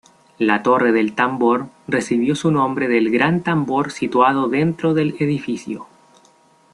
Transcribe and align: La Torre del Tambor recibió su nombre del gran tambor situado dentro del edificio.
La 0.39 0.63
Torre 0.63 0.91
del 0.93 1.13
Tambor 1.13 1.67
recibió 1.87 2.35
su 2.35 2.49
nombre 2.49 2.87
del 2.87 3.11
gran 3.11 3.41
tambor 3.43 3.91
situado 3.91 4.49
dentro 4.49 4.95
del 4.95 5.15
edificio. 5.19 5.85